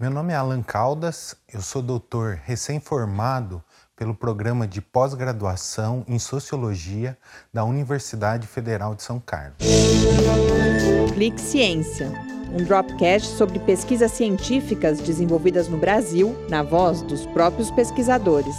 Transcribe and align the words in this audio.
Meu 0.00 0.10
nome 0.10 0.32
é 0.32 0.36
Alan 0.36 0.62
Caldas, 0.62 1.36
eu 1.52 1.60
sou 1.60 1.82
doutor 1.82 2.40
recém-formado 2.42 3.62
pelo 3.94 4.14
programa 4.14 4.66
de 4.66 4.80
pós-graduação 4.80 6.06
em 6.08 6.18
Sociologia 6.18 7.18
da 7.52 7.66
Universidade 7.66 8.46
Federal 8.46 8.94
de 8.94 9.02
São 9.02 9.20
Carlos. 9.20 9.58
Clique 11.12 11.38
Ciência, 11.38 12.10
um 12.50 12.64
dropcast 12.64 13.28
sobre 13.36 13.58
pesquisas 13.58 14.12
científicas 14.12 15.00
desenvolvidas 15.00 15.68
no 15.68 15.76
Brasil, 15.76 16.34
na 16.48 16.62
voz 16.62 17.02
dos 17.02 17.26
próprios 17.26 17.70
pesquisadores. 17.70 18.56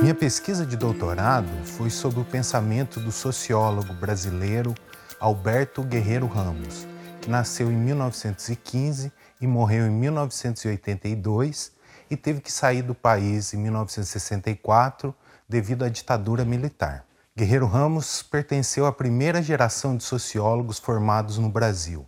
Minha 0.00 0.16
pesquisa 0.16 0.66
de 0.66 0.76
doutorado 0.76 1.46
foi 1.64 1.90
sobre 1.90 2.18
o 2.18 2.24
pensamento 2.24 2.98
do 2.98 3.12
sociólogo 3.12 3.94
brasileiro 3.94 4.74
Alberto 5.20 5.84
Guerreiro 5.84 6.26
Ramos, 6.26 6.88
nasceu 7.26 7.70
em 7.70 7.76
1915 7.76 9.12
e 9.40 9.46
morreu 9.46 9.86
em 9.86 9.90
1982 9.90 11.72
e 12.10 12.16
teve 12.16 12.40
que 12.40 12.52
sair 12.52 12.82
do 12.82 12.94
país 12.94 13.54
em 13.54 13.58
1964 13.58 15.14
devido 15.48 15.84
à 15.84 15.88
ditadura 15.88 16.44
militar. 16.44 17.04
Guerreiro 17.36 17.66
Ramos 17.66 18.22
pertenceu 18.22 18.86
à 18.86 18.92
primeira 18.92 19.42
geração 19.42 19.96
de 19.96 20.04
sociólogos 20.04 20.78
formados 20.78 21.38
no 21.38 21.48
Brasil. 21.48 22.06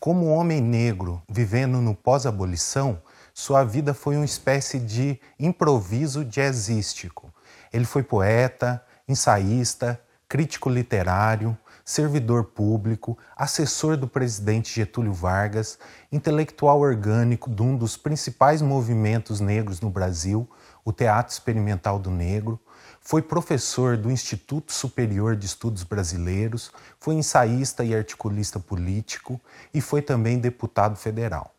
Como 0.00 0.26
homem 0.26 0.60
negro 0.60 1.22
vivendo 1.28 1.80
no 1.80 1.94
pós-abolição, 1.94 3.02
sua 3.34 3.64
vida 3.64 3.92
foi 3.92 4.16
uma 4.16 4.24
espécie 4.24 4.78
de 4.78 5.20
improviso 5.38 6.24
jazzístico. 6.24 7.32
Ele 7.72 7.84
foi 7.84 8.02
poeta, 8.02 8.82
ensaísta, 9.06 10.00
crítico 10.28 10.70
literário, 10.70 11.56
servidor 11.86 12.46
público, 12.46 13.16
assessor 13.36 13.96
do 13.96 14.08
presidente 14.08 14.74
Getúlio 14.74 15.12
Vargas, 15.12 15.78
intelectual 16.10 16.80
orgânico 16.80 17.48
de 17.48 17.62
um 17.62 17.76
dos 17.76 17.96
principais 17.96 18.60
movimentos 18.60 19.38
negros 19.38 19.80
no 19.80 19.88
Brasil, 19.88 20.50
o 20.84 20.92
Teatro 20.92 21.32
Experimental 21.32 22.00
do 22.00 22.10
Negro, 22.10 22.60
foi 23.00 23.22
professor 23.22 23.96
do 23.96 24.10
Instituto 24.10 24.72
Superior 24.72 25.36
de 25.36 25.46
Estudos 25.46 25.84
Brasileiros, 25.84 26.72
foi 26.98 27.14
ensaísta 27.14 27.84
e 27.84 27.94
articulista 27.94 28.58
político 28.58 29.40
e 29.72 29.80
foi 29.80 30.02
também 30.02 30.40
deputado 30.40 30.96
federal. 30.96 31.54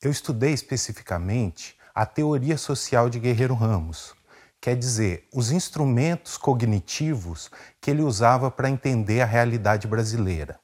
Eu 0.00 0.12
estudei 0.12 0.52
especificamente 0.52 1.76
a 1.92 2.06
teoria 2.06 2.56
social 2.56 3.10
de 3.10 3.18
Guerreiro 3.18 3.54
Ramos, 3.54 4.14
quer 4.62 4.76
dizer, 4.76 5.26
os 5.34 5.50
instrumentos 5.50 6.36
cognitivos 6.36 7.50
que 7.80 7.90
ele 7.90 8.00
usava 8.00 8.48
para 8.48 8.70
entender 8.70 9.20
a 9.20 9.26
realidade 9.26 9.88
brasileira. 9.88 10.60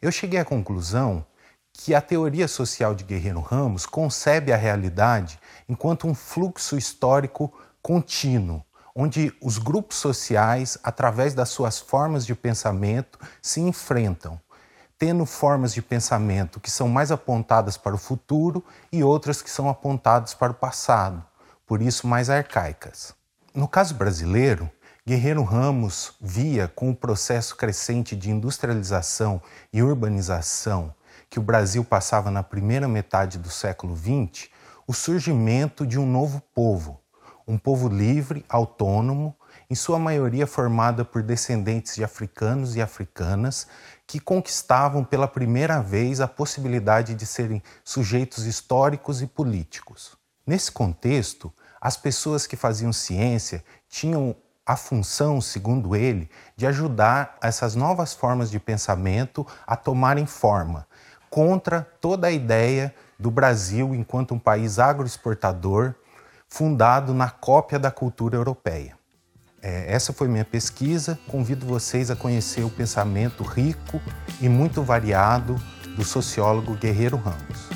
Eu 0.00 0.10
cheguei 0.10 0.40
à 0.40 0.44
conclusão 0.44 1.22
que 1.70 1.94
a 1.94 2.00
teoria 2.00 2.48
social 2.48 2.94
de 2.94 3.04
Guerreiro 3.04 3.40
Ramos 3.40 3.84
concebe 3.84 4.54
a 4.54 4.56
realidade 4.56 5.38
enquanto 5.68 6.08
um 6.08 6.14
fluxo 6.14 6.78
histórico 6.78 7.52
contínuo, 7.82 8.64
onde 8.94 9.30
os 9.42 9.58
grupos 9.58 9.98
sociais, 9.98 10.78
através 10.82 11.34
das 11.34 11.50
suas 11.50 11.78
formas 11.78 12.24
de 12.24 12.34
pensamento, 12.34 13.18
se 13.42 13.60
enfrentam 13.60 14.40
tendo 14.98 15.26
formas 15.26 15.74
de 15.74 15.82
pensamento 15.82 16.58
que 16.58 16.70
são 16.70 16.88
mais 16.88 17.12
apontadas 17.12 17.76
para 17.76 17.94
o 17.94 17.98
futuro 17.98 18.64
e 18.90 19.04
outras 19.04 19.42
que 19.42 19.50
são 19.50 19.68
apontadas 19.68 20.32
para 20.32 20.52
o 20.52 20.54
passado, 20.54 21.22
por 21.66 21.82
isso 21.82 22.06
mais 22.06 22.30
arcaicas. 22.30 23.15
No 23.56 23.66
caso 23.66 23.94
brasileiro, 23.94 24.70
Guerreiro 25.06 25.42
Ramos 25.42 26.12
via 26.20 26.68
com 26.68 26.90
o 26.90 26.94
processo 26.94 27.56
crescente 27.56 28.14
de 28.14 28.30
industrialização 28.30 29.40
e 29.72 29.82
urbanização 29.82 30.94
que 31.30 31.38
o 31.38 31.42
Brasil 31.42 31.82
passava 31.82 32.30
na 32.30 32.42
primeira 32.42 32.86
metade 32.86 33.38
do 33.38 33.48
século 33.48 33.96
XX, 33.96 34.50
o 34.86 34.92
surgimento 34.92 35.86
de 35.86 35.98
um 35.98 36.04
novo 36.04 36.42
povo, 36.54 37.00
um 37.48 37.56
povo 37.56 37.88
livre, 37.88 38.44
autônomo, 38.46 39.34
em 39.70 39.74
sua 39.74 39.98
maioria 39.98 40.46
formada 40.46 41.02
por 41.02 41.22
descendentes 41.22 41.94
de 41.94 42.04
africanos 42.04 42.76
e 42.76 42.82
africanas 42.82 43.66
que 44.06 44.20
conquistavam 44.20 45.02
pela 45.02 45.26
primeira 45.26 45.80
vez 45.80 46.20
a 46.20 46.28
possibilidade 46.28 47.14
de 47.14 47.24
serem 47.24 47.62
sujeitos 47.82 48.44
históricos 48.44 49.22
e 49.22 49.26
políticos. 49.26 50.14
Nesse 50.46 50.70
contexto, 50.70 51.50
as 51.86 51.96
pessoas 51.96 52.48
que 52.48 52.56
faziam 52.56 52.92
ciência 52.92 53.62
tinham 53.88 54.34
a 54.66 54.74
função, 54.74 55.40
segundo 55.40 55.94
ele, 55.94 56.28
de 56.56 56.66
ajudar 56.66 57.36
essas 57.40 57.76
novas 57.76 58.12
formas 58.12 58.50
de 58.50 58.58
pensamento 58.58 59.46
a 59.64 59.76
tomarem 59.76 60.26
forma, 60.26 60.84
contra 61.30 61.82
toda 62.00 62.26
a 62.26 62.32
ideia 62.32 62.92
do 63.16 63.30
Brasil 63.30 63.94
enquanto 63.94 64.34
um 64.34 64.38
país 64.40 64.80
agroexportador 64.80 65.94
fundado 66.48 67.14
na 67.14 67.30
cópia 67.30 67.78
da 67.78 67.92
cultura 67.92 68.34
europeia. 68.34 68.98
É, 69.62 69.94
essa 69.94 70.12
foi 70.12 70.26
minha 70.26 70.44
pesquisa. 70.44 71.16
Convido 71.28 71.66
vocês 71.66 72.10
a 72.10 72.16
conhecer 72.16 72.64
o 72.64 72.70
pensamento 72.70 73.44
rico 73.44 74.02
e 74.40 74.48
muito 74.48 74.82
variado 74.82 75.54
do 75.96 76.02
sociólogo 76.02 76.74
Guerreiro 76.74 77.16
Ramos. 77.16 77.75